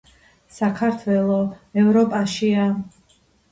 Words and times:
საქართველო 0.55 1.37
ევროპაშია 1.83 2.67